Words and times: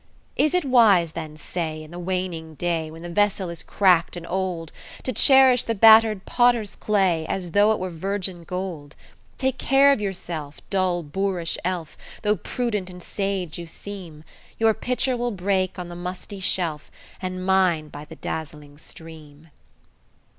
"Is 0.35 0.55
it 0.55 0.65
wise, 0.65 1.11
then, 1.11 1.37
say, 1.37 1.83
in 1.83 1.91
the 1.91 1.99
waning 1.99 2.55
day, 2.55 2.89
When 2.89 3.03
the 3.03 3.07
vessel 3.09 3.49
is 3.49 3.61
crack'd 3.61 4.17
and 4.17 4.25
old, 4.27 4.71
To 5.03 5.13
cherish 5.13 5.63
the 5.65 5.75
battered 5.75 6.25
potter's 6.25 6.75
clay 6.75 7.23
As 7.29 7.51
though 7.51 7.71
it 7.71 7.77
were 7.77 7.91
virgin 7.91 8.43
gold? 8.43 8.95
Take 9.37 9.59
care 9.59 9.91
of 9.91 10.01
yourself, 10.01 10.59
dull, 10.71 11.03
boorish 11.03 11.55
elf, 11.63 11.95
Though 12.23 12.37
prudent 12.37 12.89
and 12.89 13.03
sage 13.03 13.59
you 13.59 13.67
seem; 13.67 14.23
Your 14.57 14.73
pitcher 14.73 15.15
will 15.15 15.29
break 15.29 15.77
on 15.77 15.87
the 15.87 15.95
musty 15.95 16.39
shelf, 16.39 16.89
And 17.21 17.45
mine 17.45 17.89
by 17.89 18.05
the 18.05 18.15
dazzling 18.15 18.79
stream." 18.79 19.49